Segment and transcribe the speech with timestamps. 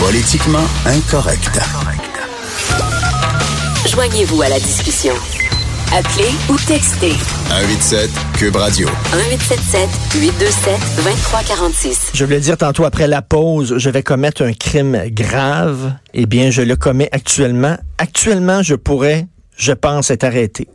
[0.00, 1.60] Politiquement incorrect.
[3.88, 5.14] Joignez-vous à la discussion.
[5.92, 7.12] Appelez ou textez
[7.48, 8.88] 187 Cube Radio.
[8.88, 9.88] 1877
[10.20, 10.74] 827
[11.04, 12.10] 2346.
[12.14, 15.94] Je voulais dire tantôt après la pause, je vais commettre un crime grave.
[16.14, 17.76] Eh bien, je le commets actuellement.
[17.98, 19.26] Actuellement, je pourrais,
[19.56, 20.68] je pense, être arrêté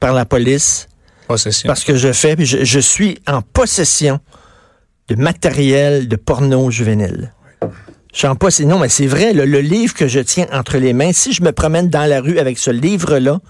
[0.00, 0.88] par la police
[1.28, 1.66] Possession.
[1.68, 4.18] parce que je fais, je, je suis en possession
[5.08, 7.32] de matériel de porno juvénile.
[7.62, 7.66] Je
[8.26, 8.68] en possession.
[8.68, 11.42] Non, mais c'est vrai, le, le livre que je tiens entre les mains, si je
[11.42, 13.40] me promène dans la rue avec ce livre-là,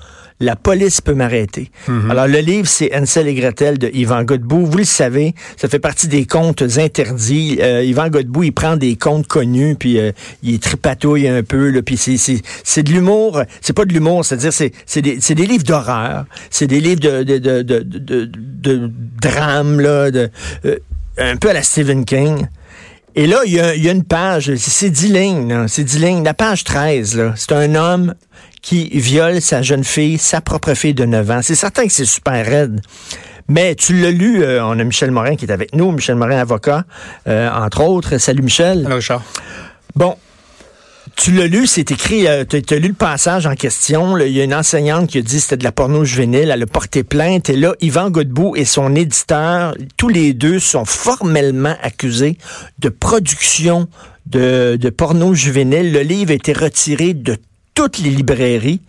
[0.41, 1.73] la police peut m'arrêter.
[2.09, 4.67] Alors, le livre, c'est Ansel et Gretel de Yvan Godbout.
[4.67, 7.59] Vous le savez, ça fait partie des contes interdits.
[7.61, 10.13] Euh, Yvan Godbout, il prend des contes connus, puis euh,
[10.45, 13.43] il tripatouille un peu, là, puis c'est, c'est, c'est de l'humour.
[13.61, 16.25] C'est pas de l'humour, c'est-à-dire c'est, c'est, des, c'est des livres d'horreur.
[16.51, 18.91] C'est des livres de, de, de, de, de, de
[19.21, 20.31] drame, là, de,
[20.67, 20.77] euh,
[21.19, 22.47] un peu à la Stephen King.
[23.19, 25.83] Et là, il y a, il y a une page, c'est 10 lignes, là, c'est
[25.83, 26.23] 10 lignes.
[26.23, 28.15] La page 13, là, c'est un homme
[28.63, 31.41] qui viole sa jeune fille, sa propre fille de 9 ans.
[31.43, 32.81] C'est certain que c'est super raide.
[33.49, 36.39] Mais tu l'as lu, euh, on a Michel Morin qui est avec nous, Michel Morin,
[36.39, 36.85] avocat,
[37.27, 38.19] euh, entre autres.
[38.19, 38.87] Salut Michel.
[38.87, 39.25] Alors, Richard.
[39.97, 40.15] Bon,
[41.17, 44.17] tu l'as lu, c'est écrit, tu as, lu le passage en question.
[44.19, 46.51] Il y a une enseignante qui a dit que c'était de la porno juvénile.
[46.51, 47.51] Elle a porté plainte.
[47.51, 52.39] Et là, Yvan Godbout et son éditeur, tous les deux sont formellement accusés
[52.79, 53.89] de production
[54.27, 55.93] de, de porno juvénile.
[55.93, 57.37] Le livre a été retiré de
[57.79, 58.81] toutes les librairies,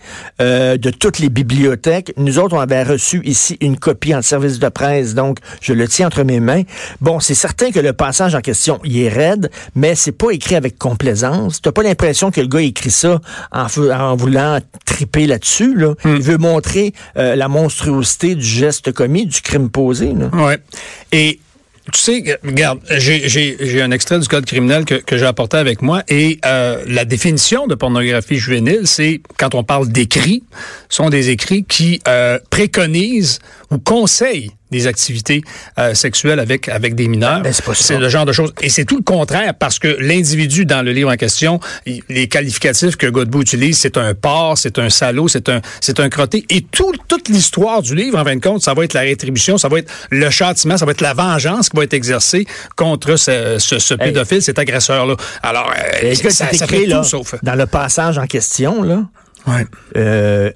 [0.42, 2.12] euh, de toutes les bibliothèques.
[2.18, 5.88] Nous autres, on avait reçu ici une copie en service de presse, donc je le
[5.88, 6.64] tiens entre mes mains.
[7.00, 10.56] Bon, c'est certain que le passage en question, il est raide, mais c'est pas écrit
[10.56, 11.62] avec complaisance.
[11.62, 15.76] T'as pas l'impression que le gars écrit ça en, voulant triper là-dessus.
[15.76, 15.94] Là.
[16.06, 20.14] Il veut montrer euh, la monstruosité du geste commis, du crime posé.
[20.14, 20.30] Là.
[20.34, 20.58] Ouais.
[21.12, 21.40] Et
[21.92, 25.58] tu sais, regarde, j'ai- j'ai j'ai un extrait du code criminel que, que j'ai apporté
[25.58, 30.44] avec moi et euh, la définition de pornographie juvénile, c'est quand on parle d'écrits,
[30.90, 33.40] sont des écrits qui euh, préconisent
[33.72, 35.42] ou conseillent des activités
[35.78, 37.42] euh, sexuelles avec avec des mineurs.
[37.42, 38.54] Ben, c'est le genre de choses.
[38.62, 42.28] Et c'est tout le contraire parce que l'individu dans le livre en question, il- les
[42.28, 46.46] qualificatifs que Godbout utilise, c'est un porc, c'est un salaud, c'est un c'est un crotté.
[46.50, 49.58] Et tout, toute l'histoire du livre, en fin de compte, ça va être la rétribution,
[49.58, 53.16] ça va être le châtiment, ça va être la vengeance qui va être exercée contre
[53.16, 55.16] ce, ce, ce pédophile, cet agresseur-là.
[55.44, 55.72] Alors,
[56.04, 57.36] euh, ça, c'est ça écrit, fait là, tout sauf.
[57.44, 59.04] dans le passage en question, là,
[59.48, 59.66] Ouais.
[59.98, 60.52] euh,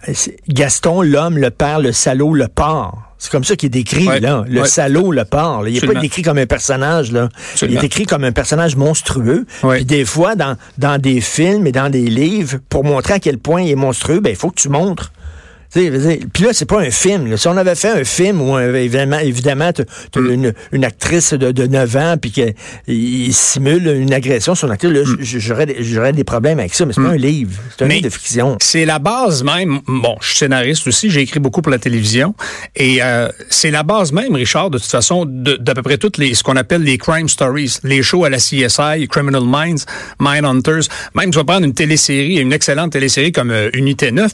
[0.49, 3.12] Gaston, l'homme, le père, le salaud, le porc.
[3.23, 4.43] C'est comme ça qu'il est décrit, Ouais, là.
[4.49, 4.67] Le ouais.
[4.67, 5.63] salaud, le porc.
[5.63, 5.69] là.
[5.69, 7.29] Il n'est pas décrit comme un personnage, là.
[7.53, 7.79] Absolument.
[7.79, 9.45] Il est écrit comme un personnage monstrueux.
[9.63, 9.77] Ouais.
[9.77, 13.37] Puis des fois, dans, dans des films et dans des livres, pour montrer à quel
[13.37, 15.12] point il est monstrueux, ben, il faut que tu montres.
[15.73, 17.29] Puis là, c'est pas un film.
[17.29, 17.37] là.
[17.37, 19.71] Si on avait fait un film où, euh, évidemment, évidemment
[20.15, 20.29] Mm.
[20.31, 24.91] une, une actrice de, de 9 ans puis qu'il simule une agression sur une actrice,
[24.91, 26.85] là, j- j'aurais des- j'aurais des problèmes avec ça.
[26.85, 27.51] Mais c'est pas un livre.
[27.75, 27.89] C'est un Mm.
[27.89, 28.57] Mais livre de fiction.
[28.61, 29.79] C'est la base même.
[29.87, 32.35] Bon, je suis scénariste aussi, j'ai écrit beaucoup pour la télévision,
[32.75, 36.17] et euh, c'est la base même, Richard, de toute façon, de- d'à peu près toutes
[36.17, 39.85] les ce qu'on appelle les crime stories, les shows à la CSI, Criminal Minds,
[40.19, 40.83] Mindhunters.
[41.15, 44.31] Même tu vas prendre une télésérie, une excellente télésérie comme euh, Unité 9.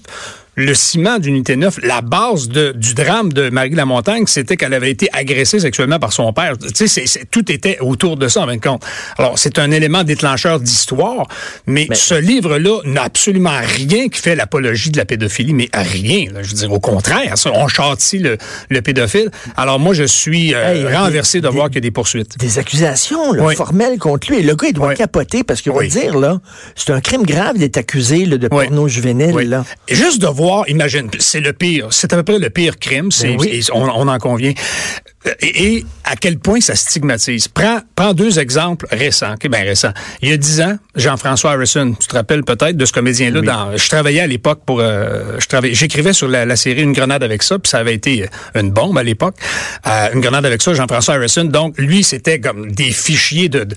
[0.56, 4.92] Le ciment d'Unité 9, la base de, du drame de Marie Lamontagne, c'était qu'elle avait
[4.92, 6.56] été agressée sexuellement par son père.
[6.58, 8.84] Tu sais, tout était autour de ça, en fin de compte.
[9.18, 11.28] Alors, c'est un élément déclencheur d'histoire,
[11.66, 16.26] mais, ce livre-là n'a absolument rien qui fait l'apologie de la pédophilie, mais rien.
[16.34, 16.42] là.
[16.44, 18.38] je veux dire, au contraire, ça, on châtie le,
[18.70, 19.32] le pédophile.
[19.56, 22.38] Alors, moi, je suis euh, Hey, renversé des- de voir qu'il y a des poursuites.
[22.38, 23.56] des accusations là, Oui.
[23.56, 24.40] formelles contre lui.
[24.40, 24.96] Et le gars, il doit Oui.
[24.96, 25.88] capoter parce qu'on Oui.
[25.88, 26.40] va dire, là,
[26.76, 29.36] c'est un crime grave d'être accusé là, de porno juvénile.
[29.50, 29.64] Là.
[29.88, 33.12] Et Juste de voir, imagine, c'est le pire, c'est à peu près le pire crime,
[33.12, 33.66] c'est, Ben oui.
[33.74, 34.54] on, on en convient.
[35.28, 37.50] Euh, Et, et à quel point ça stigmatise.
[37.50, 39.92] Prends, prends deux exemples récents, ok, ben récents.
[40.22, 43.42] Il y a dix ans, Jean-François Harrison, tu te rappelles peut-être de ce comédien-là.
[43.42, 46.94] Dans, je travaillais à l'époque pour, euh, je travaillais, j'écrivais sur la, la série Une
[46.94, 49.36] grenade avec ça, puis ça avait été une bombe à l'époque.
[49.88, 51.44] Euh, une grenade avec ça, Jean-François Harrison.
[51.44, 53.68] Donc lui, c'était comme des fichiers de,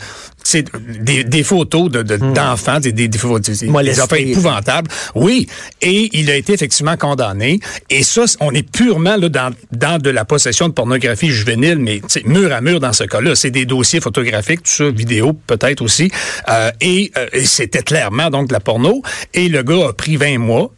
[0.45, 0.65] sais,
[1.01, 4.91] des, des photos de, de- d'enfants, des, des, des, des, affaires épouvantables.
[5.15, 5.47] Oui,
[5.81, 7.61] et il a été effectivement condamné.
[7.91, 12.01] Et ça, on est purement là, dans, dans de la possession de pornographie juvénile, mais
[12.25, 13.35] mur à mur dans ce cas-là.
[13.35, 16.11] C'est des dossiers photographiques, tout ça, vidéo peut-être aussi.
[16.49, 19.03] Euh, et, euh, et c'était clairement donc de la porno.
[19.35, 20.73] Et le gars a pris 20 mois.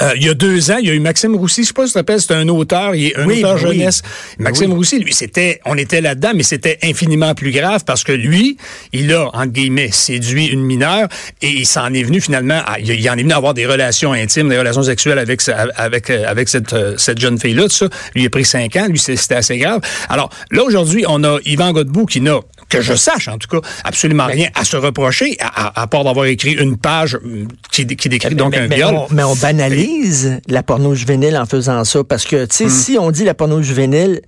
[0.00, 1.82] Euh, il y a deux ans, il y a eu Maxime Roussy, je sais pas
[1.82, 3.78] si tu te rappelles, c'était un auteur, il est un Oui, auteur ben oui.
[3.78, 4.02] jeunesse.
[4.38, 4.76] Maxime oui.
[4.76, 8.56] Roussy, lui, c'était, on était là-dedans, mais c'était infiniment plus grave parce que lui,
[8.92, 11.08] il a, entre guillemets, séduit une mineure
[11.42, 14.12] et il s'en est venu finalement, à, il en est venu à avoir des relations
[14.12, 15.42] intimes, des relations sexuelles avec,
[15.74, 17.86] avec, avec cette, cette jeune fille-là, ça.
[18.14, 19.80] Lui, il a pris cinq ans, lui, c'est- c'était assez grave.
[20.08, 23.66] Alors, là, aujourd'hui, on a Yvan Godbout qui n'a que je sache en tout cas,
[23.84, 28.08] absolument rien à se reprocher, à, à, part d'avoir écrit une page euh, qui, qui
[28.08, 28.94] décrit donc un viol.
[29.10, 32.70] mais on banalise la porno juvénile en faisant ça, parce que, tu sais, hmm.
[32.70, 34.22] si on dit la porno juvénile,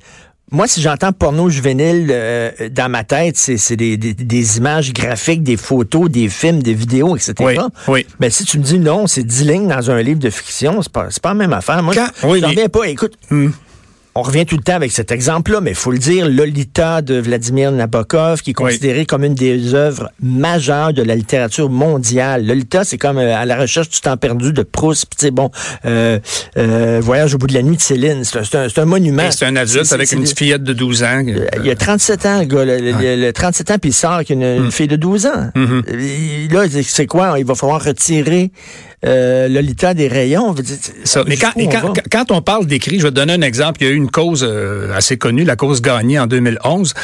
[0.53, 5.45] moi, si j'entends porno juvénile euh, dans ma tête, c'est des, des, des, images graphiques,
[5.45, 7.35] des photos, des films, des vidéos, etc.
[7.41, 7.57] Oui,
[7.87, 8.07] oui.
[8.19, 10.91] Mais si tu me dis non, c'est 10 lignes dans un livre de fiction, c'est
[10.91, 11.81] pas, pas la même affaire.
[11.85, 12.89] Moi, je, oui, reviens pas.
[12.89, 13.51] Écoute, hmm
[14.15, 17.15] on revient tout le temps avec cet exemple-là, mais il faut le dire, Lolita de
[17.15, 22.45] Vladimir Nabokov, qui est considéré comme une des œuvres majeures de la littérature mondiale.
[22.45, 25.51] Lolita, c'est comme euh, à la recherche du temps perdu de Proust, puis bon,
[25.85, 26.19] euh,
[26.57, 28.25] euh, Voyage au bout de la nuit de Céline.
[28.25, 29.31] C'est un, un, monument.
[29.31, 31.23] C'est un adulte avec une fillette de 12 ans.
[31.25, 32.65] Il y a 37 ans, le gars.
[32.65, 34.71] Le, 37 ans, puis il sort avec une, mm.
[34.73, 35.51] fille de 12 ans.
[35.55, 36.53] Mm-hmm.
[36.53, 37.39] Là, c'est quoi?
[37.39, 38.51] Il va falloir retirer
[39.07, 40.55] euh, Lolita des rayons.
[41.27, 43.83] mais quand, on quand, on parle d'écrit, je vais te donner un exemple.
[43.83, 46.95] Il y a eu une cause euh, assez connue, la cause gagnée en 2011,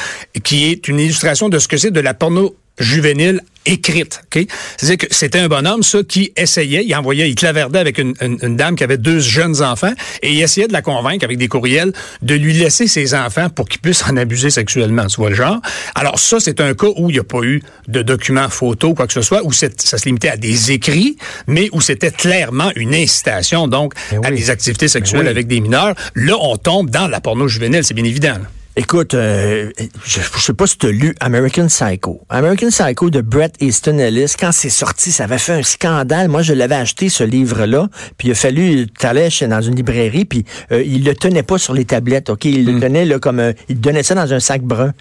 [0.44, 4.22] qui est une illustration de ce que c'est de la porno juvénile écrite.
[4.26, 4.46] Okay?
[4.76, 8.56] C'est-à-dire que c'était un bonhomme, ça, qui essayait, il envoyait, il claverdait avec une, une,
[8.56, 9.92] dame qui avait deux jeunes enfants
[10.22, 11.92] et il essayait de la convaincre avec des courriels
[12.22, 15.06] de lui laisser ses enfants pour qu'il puisse en abuser sexuellement.
[15.06, 15.60] Tu vois le genre?
[15.94, 19.06] Alors ça, c'est un cas où il n'y a pas eu de documents photos, quoi
[19.06, 22.94] que ce soit, où ça se limitait à des écrits, mais où c'était clairement une
[22.94, 25.94] incitation, donc, eh à des activités sexuelles avec des mineurs.
[26.14, 28.38] Là, on tombe dans la porno juvénile, c'est bien évident.
[28.78, 29.70] Écoute, euh,
[30.04, 32.20] je, je, sais pas si tu as lu American Psycho.
[32.28, 36.28] American Psycho de Brett Easton Ellis, quand c'est sorti, ça avait fait un scandale.
[36.28, 37.88] Moi, je l'avais acheté, ce livre-là,
[38.18, 41.56] puis il a fallu, tu allais dans une librairie, puis euh, il le tenait pas
[41.56, 42.44] sur les tablettes, OK?
[42.44, 42.80] Il le mm.
[42.80, 43.40] tenait là, comme...
[43.40, 44.92] Euh, il donnait ça dans un sac brun.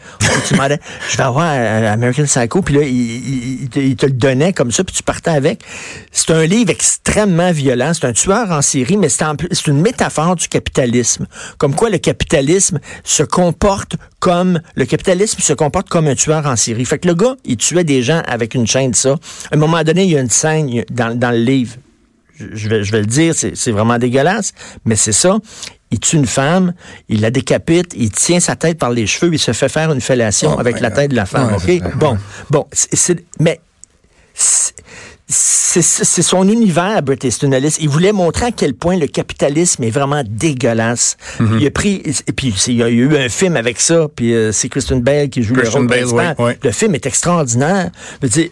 [0.48, 0.56] tu
[1.10, 4.96] je vais avoir American Psycho, puis là, il, il, te le donnait comme ça, puis
[4.96, 5.66] tu partais avec.
[6.14, 7.92] C'est un livre extrêmement violent.
[7.94, 11.28] C'est un tueur en série, mais c'est une métaphore du capitalisme.
[11.58, 13.24] Comme quoi le capitalisme se
[13.66, 16.86] comporte comme le capitalisme se comporte comme un tueur en série.
[16.86, 19.16] Fait que le gars, il tuait des gens avec une chaîne de ça.
[19.52, 21.76] À un moment donné, il y a une scène dans, dans le livre.
[22.38, 24.54] Je vais, je vais le dire, c'est vraiment dégueulasse,
[24.84, 25.40] mais c'est ça.
[25.90, 26.74] Il tue une femme,
[27.10, 30.02] il la décapite, il tient sa tête par les cheveux, il se fait faire une
[30.02, 31.58] fellation oh, avec la tête de la femme.
[31.96, 32.18] bon,
[32.52, 32.68] bon,
[33.40, 33.62] mais
[35.28, 37.78] c'est son univers, Bret Easton Ellis.
[37.80, 41.18] Il voulait montrer à quel point le capitalisme est vraiment dégueulasse.
[41.40, 41.60] Mm-hmm.
[41.60, 44.52] Il a pris, et puis il y a eu un film avec ça, puis euh,
[44.52, 46.36] c'est Kristen Bell qui joue le rôle principal.
[46.64, 47.90] Le film est extraordinaire.
[48.22, 48.50] dire,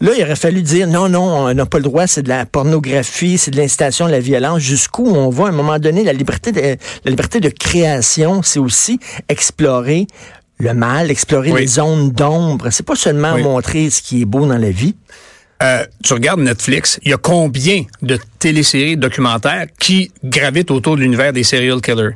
[0.00, 2.44] là, il aurait fallu dire non, non, on n'a pas le droit, c'est de la
[2.44, 4.60] pornographie, c'est de l'incitation à la violence.
[4.60, 8.60] Jusqu'où on va à un moment donné, la liberté de, la liberté de création, c'est
[8.60, 9.00] aussi
[9.30, 10.06] explorer
[10.58, 12.68] le mal, explorer les zones d'ombre.
[12.70, 14.94] C'est pas seulement montrer ce qui est beau dans la vie.
[15.62, 21.02] Euh, tu regardes Netflix, il y a combien de téléséries documentaires qui gravitent autour de
[21.02, 22.14] l'univers des serial killers?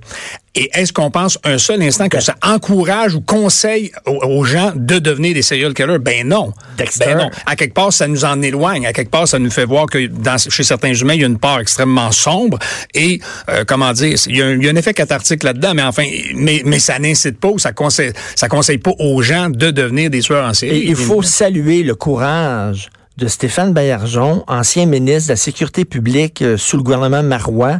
[0.54, 4.98] Et est-ce qu'on pense un seul instant que ça encourage ou conseille aux, gens de
[4.98, 5.98] devenir des serial killers?
[5.98, 6.54] Ben non.
[7.00, 7.30] Ben non.
[7.44, 8.86] À quelque part, ça nous en éloigne.
[8.86, 11.26] À quelque part, ça nous fait voir que dans, chez certains humains, il y a
[11.26, 12.58] une part extrêmement sombre.
[12.94, 13.20] Et,
[13.50, 16.98] euh, comment dire, il y, a un, effet cathartique là-dedans, mais enfin, mais, mais ça
[16.98, 20.54] n'incite pas ou ça conseille, ça conseille pas aux gens de devenir des tueurs en
[20.54, 20.78] série.
[20.78, 26.42] Et il faut saluer le courage de Stéphane Baillargeon, ancien ministre de la Sécurité publique
[26.42, 27.78] euh, sous le gouvernement Marois,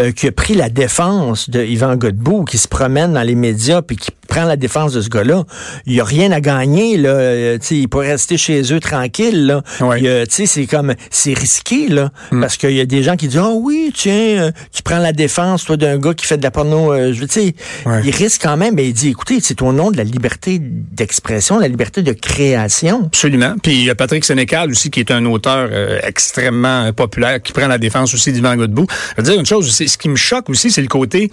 [0.00, 3.80] euh, qui a pris la défense de Yvan Godbout, qui se promène dans les médias
[3.80, 5.44] puis qui prend la défense de ce gars-là.
[5.86, 7.10] Il n'y a rien à gagner, là.
[7.10, 9.62] Euh, il pourrait rester chez eux tranquille, là.
[10.28, 12.10] C'est comme, c'est risqué, là.
[12.32, 12.40] Mm.
[12.40, 15.12] Parce qu'il y a des gens qui disent, ah oh, oui, tiens, tu prends la
[15.12, 16.94] défense, toi, d'un gars qui fait de la porno.
[17.12, 17.54] je veux, tu
[18.04, 21.60] il risque quand même, mais il dit, écoutez, c'est au nom de la liberté d'expression,
[21.60, 23.04] la liberté de création.
[23.06, 23.54] Absolument.
[23.62, 27.52] Puis il y a Patrick Sénécal aussi, qui est un auteur euh, extrêmement populaire, qui
[27.52, 28.86] prend la défense aussi d'Ivan Godbout.
[29.16, 31.30] Je veux dire une chose, ce qui me choque aussi, c'est le côté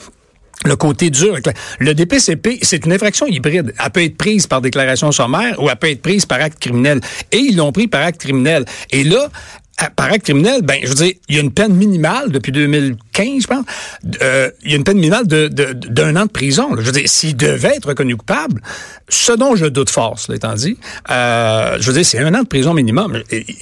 [0.65, 1.37] le côté dur.
[1.79, 3.73] Le DPCP, c'est une infraction hybride.
[3.83, 7.01] Elle peut être prise par déclaration sommaire ou elle peut être prise par acte criminel.
[7.31, 8.65] Et ils l'ont pris par acte criminel.
[8.91, 9.29] Et là,
[9.95, 13.41] par acte criminel, ben, je veux dire, il y a une peine minimale depuis 2015,
[13.41, 13.65] je pense.
[14.21, 16.69] Euh, il y a une peine minimale de, d'un an de prison.
[16.77, 18.61] Je veux dire, s'il devait être reconnu coupable,
[19.09, 20.77] ce dont je doute fort, cela étant dit,
[21.09, 23.21] euh, je veux dire, c'est un an de prison minimum.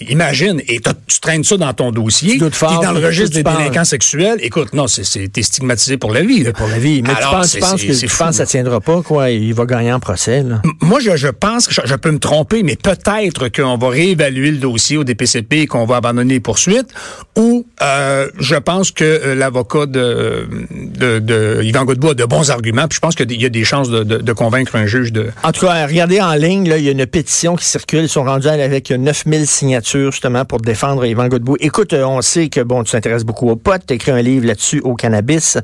[0.09, 3.85] Imagine, et tu traînes ça dans ton dossier, doute fort, dans le registre des délinquants
[3.85, 4.39] sexuels.
[4.41, 6.43] Écoute, non, c'est, t'es stigmatisé pour la vie.
[6.51, 7.01] Pour la vie.
[7.01, 9.29] Mais tu penses, que, tu penses que ça tiendra pas, quoi?
[9.29, 10.61] Il va gagner en procès, là.
[10.81, 14.57] Moi, je, je pense que je, peux me tromper, mais peut-être qu'on va réévaluer le
[14.57, 16.89] dossier au DPCP et qu'on va abandonné les poursuites,
[17.37, 22.51] ou euh, je pense que euh, l'avocat de, de, de Yvan Godbout a de bons
[22.51, 25.11] arguments, puis je pense qu'il y a des chances de, de, de, convaincre un juge
[25.11, 25.27] de...
[25.43, 28.09] En tout cas, regardez en ligne, là, il y a une pétition qui circule, ils
[28.09, 31.57] sont rendus avec 9000 signatures justement pour défendre Yvan Godbout.
[31.59, 34.45] Écoute, euh, on sait que bon, tu t'intéresses beaucoup aux potes, tu écrit un livre
[34.45, 35.57] là-dessus au cannabis,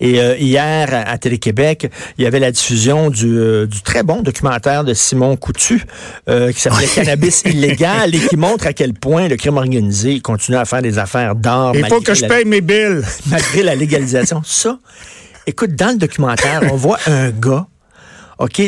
[0.00, 4.22] et euh, hier à, Télé-Québec, il y avait la diffusion du, euh, du très bon
[4.22, 5.84] documentaire de Simon Coutu
[6.26, 9.81] qui s'appelait Cannabis illégal et qui montre à quel point le crime organisé
[10.22, 11.74] continue à faire des affaires d'or.
[11.74, 13.02] Il faut que je paye mes billes.
[13.26, 14.42] Malgré la légalisation.
[14.46, 14.78] Ça,
[15.46, 17.66] écoute, dans le documentaire, on voit un gars
[18.38, 18.60] OK,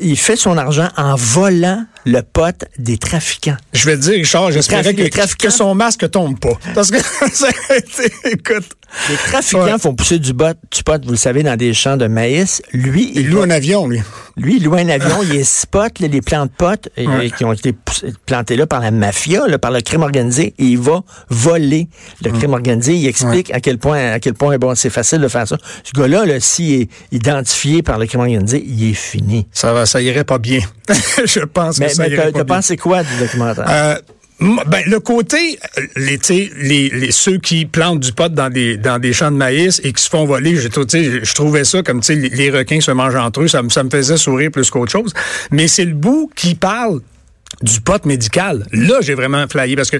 [0.00, 3.56] il fait son argent en volant le pote des trafiquants.
[3.72, 6.58] Je vais te dire, Richard, j'espérais que, que, son masque tombe pas.
[6.74, 6.96] Parce que,
[8.30, 8.68] écoute.
[9.10, 12.06] Les trafiquants font pousser du, bot, du pot, vous le savez, dans des champs de
[12.06, 12.62] maïs.
[12.72, 14.00] Lui, il, loue un avion, lui.
[14.36, 16.88] Lui, il loue un avion, il spot les plants de potes
[17.36, 17.74] qui ont été
[18.26, 21.88] plantés là par la mafia, là, par le crime organisé, et il va voler
[22.22, 22.94] le crime organisé.
[22.94, 25.56] Il explique à quel point, à quel point, bon, c'est facile de faire ça.
[25.82, 29.46] Ce gars-là, là, s'il est identifié par le crime organisé, il est fini.
[29.52, 30.60] Ça va, ça irait pas bien.
[31.24, 32.56] Je pense que ça irait pas bien.
[32.56, 33.66] pensé quoi du documentaire?
[33.68, 33.94] Euh,
[34.40, 35.58] ben, le côté,
[35.96, 36.18] les,
[36.60, 39.92] les, les, ceux qui plantent du pot dans des, dans des champs de maïs et
[39.92, 43.14] qui se font voler, je, je trouvais ça comme, tu sais, les requins se mangent
[43.14, 45.12] entre eux, ça, ça me faisait sourire plus qu'autre chose.
[45.50, 47.00] Mais c'est le bout qui parle
[47.62, 48.66] du pot médical.
[48.72, 49.98] Là, j'ai vraiment flyé parce que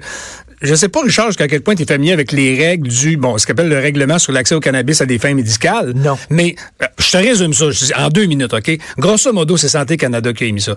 [0.65, 3.37] je sais pas, Richard, jusqu'à quel point tu es familier avec les règles du, bon,
[3.39, 5.93] ce qu'on appelle le règlement sur l'accès au cannabis à des fins médicales.
[5.95, 6.17] Non.
[6.31, 7.67] Mais euh, je te résume ça
[7.99, 8.79] en deux minutes, OK?
[8.99, 10.77] Grosso modo, c'est Santé Canada qui a émis ça.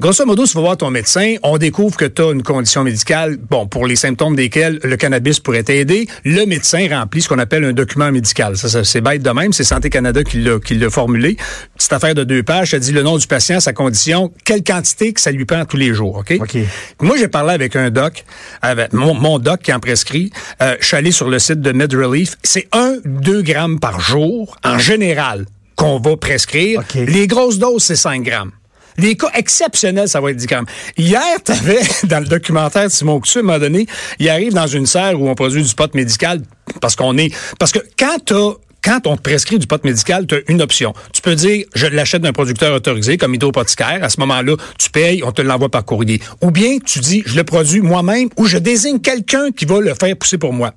[0.00, 2.82] Grosso modo, si tu vas voir ton médecin, on découvre que tu as une condition
[2.82, 6.08] médicale, bon, pour les symptômes desquels le cannabis pourrait t'aider.
[6.24, 8.56] Le médecin remplit ce qu'on appelle un document médical.
[8.56, 9.52] Ça, ça c'est bête de même.
[9.52, 11.36] C'est Santé Canada qui l'a, qui l'a formulé.
[11.76, 12.70] Petite affaire de deux pages.
[12.70, 15.76] Ça dit le nom du patient, sa condition, quelle quantité que ça lui prend tous
[15.76, 16.38] les jours, OK?
[16.40, 16.56] OK.
[17.00, 18.24] Moi, j'ai parlé avec un doc,
[18.62, 20.30] avec mon mon doc qui en prescrit.
[20.62, 22.36] Euh, je suis allé sur le site de MedRelief.
[22.42, 25.44] C'est 1-2 grammes par jour, en général,
[25.76, 26.82] qu'on va prescrire.
[26.94, 28.52] Les grosses doses, c'est 5 grammes.
[28.96, 30.66] Les cas exceptionnels, ça va être 10 grammes.
[30.96, 33.86] Hier, tu avais, dans le documentaire de Simon Coutu, à un moment donné,
[34.18, 36.40] il arrive dans une serre où on produit du pot médical
[36.80, 37.32] parce qu'on est...
[37.58, 38.34] Parce que quand tu
[38.88, 40.94] quand on te prescrit du pot médical, tu as une option.
[41.12, 43.98] Tu peux dire, je l'achète d'un producteur autorisé, comme hydropothicaire.
[44.02, 46.22] À ce moment-là, tu payes, on te l'envoie par courrier.
[46.40, 49.92] Ou bien, tu dis, je le produis moi-même ou je désigne quelqu'un qui va le
[49.92, 50.72] faire pousser pour moi.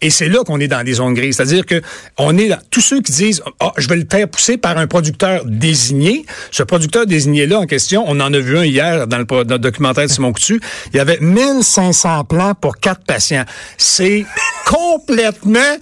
[0.00, 1.36] Et c'est là qu'on est dans des zones grises.
[1.36, 1.82] C'est-à-dire que
[2.16, 4.86] on est là, tous ceux qui disent, ah, je vais le faire pousser par un
[4.86, 6.24] producteur désigné.
[6.52, 9.58] Ce producteur désigné-là en question, on en a vu un hier dans le, dans le
[9.58, 10.58] documentaire de Simon Coutu.
[10.94, 13.44] Il y avait 1500 plans pour quatre patients.
[13.76, 14.24] C'est
[14.64, 15.76] complètement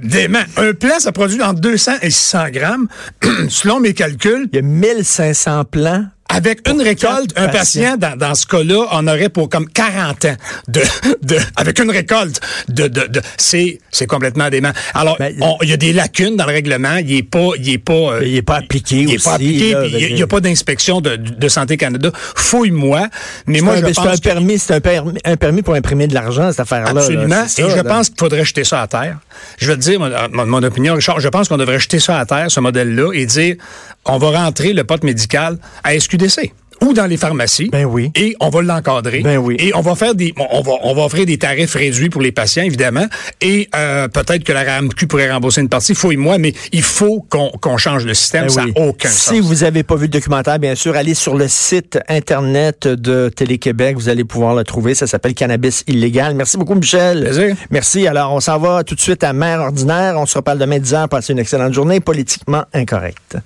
[0.00, 0.42] Dément.
[0.56, 2.88] Un plan, ça produit entre 200 et 600 grammes.
[3.48, 4.48] Selon mes calculs.
[4.52, 9.06] Il y a 1500 plans avec une récolte, un patient, dans, dans, ce cas-là, on
[9.06, 10.36] aurait pour comme 40 ans
[10.68, 10.80] de,
[11.22, 14.72] de avec une récolte de, de, de c'est c'est complètement dément.
[14.94, 17.78] Alors, ben, il y a des lacunes dans le règlement, il est pas il est
[17.78, 19.74] pas euh, il est pas appliqué il est pas appliqué,
[20.08, 22.10] il n'y a, pas d'inspection de, de santé Canada.
[22.14, 23.08] Fouille-moi,
[23.46, 26.14] mais moi je pense c'est un permis, c'est un permis, un permis pour imprimer de
[26.14, 26.90] l'argent cette affaire-là.
[26.90, 29.18] Absolument, et je pense qu'il faudrait jeter ça à terre.
[29.58, 32.26] Je vais te dire mon, mon opinion, Richard, je pense qu'on devrait jeter ça à
[32.26, 33.56] terre ce modèle-là et dire
[34.04, 37.68] on va rentrer le pote médical à SQDC ou dans les pharmacies.
[37.70, 38.10] Ben oui.
[38.14, 39.20] Et on va l'encadrer.
[39.20, 39.56] Ben oui.
[39.58, 42.32] Et on va faire des, on va, on va offrir des tarifs réduits pour les
[42.32, 43.06] patients, évidemment.
[43.40, 47.76] Et euh, peut-être que la RAMQ pourrait rembourser une partie, fouille-moi, mais il faut qu'on
[47.76, 48.44] change le système.
[48.44, 49.34] Ben ça n'a aucun sens.
[49.34, 53.30] Si vous n'avez pas vu le documentaire, bien sûr, allez sur le site Internet de
[53.34, 53.96] Télé-Québec.
[53.96, 54.94] Vous allez pouvoir le trouver.
[54.94, 56.34] Ça s'appelle Cannabis illégal.
[56.34, 57.22] Merci beaucoup, Michel.
[57.22, 57.56] Plaisir.
[57.70, 58.06] Merci.
[58.06, 60.14] Alors, on s'en va tout de suite à Mère ordinaire.
[60.18, 61.08] On se reparle demain 10 heures.
[61.08, 62.00] Passez une excellente journée.
[62.00, 63.38] Politiquement incorrecte.